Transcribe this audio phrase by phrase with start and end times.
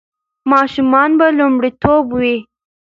[0.51, 2.37] ماشومان به لومړیتوب وي.